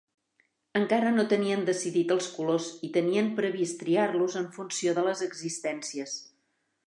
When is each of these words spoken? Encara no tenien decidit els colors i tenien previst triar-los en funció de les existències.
Encara 0.79 1.09
no 1.17 1.25
tenien 1.33 1.65
decidit 1.67 2.13
els 2.15 2.29
colors 2.37 2.71
i 2.89 2.89
tenien 2.97 3.29
previst 3.41 3.79
triar-los 3.83 4.39
en 4.41 4.47
funció 4.57 4.99
de 5.01 5.07
les 5.11 5.21
existències. 5.27 6.17